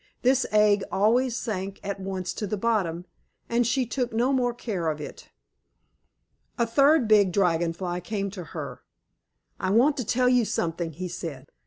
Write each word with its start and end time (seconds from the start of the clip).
This 0.23 0.47
egg 0.49 0.83
always 0.91 1.35
sank 1.35 1.79
at 1.83 1.99
once 1.99 2.33
to 2.33 2.47
the 2.47 2.57
bottom, 2.57 3.05
and 3.47 3.67
she 3.67 3.85
took 3.85 4.11
no 4.11 4.33
more 4.33 4.51
care 4.51 4.87
of 4.89 4.99
it. 4.99 5.29
A 6.57 6.65
third 6.65 7.07
Big 7.07 7.31
Dragon 7.31 7.71
Fly 7.71 7.99
came 7.99 8.25
up 8.25 8.33
to 8.33 8.43
her. 8.45 8.81
"I 9.59 9.69
want 9.69 9.97
to 9.97 10.03
tell 10.03 10.27
you 10.27 10.43
something," 10.43 10.93
he 10.93 11.07
said. 11.07 11.49